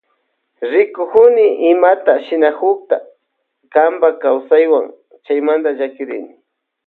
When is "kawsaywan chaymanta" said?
4.21-5.69